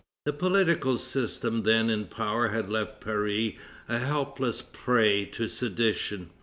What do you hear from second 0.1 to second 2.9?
The political system then in power had